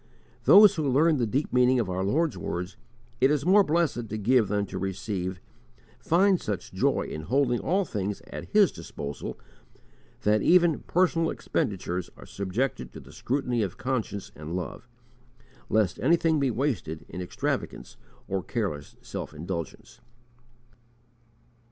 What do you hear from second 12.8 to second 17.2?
to the scrutiny of conscience and love, lest anything be wasted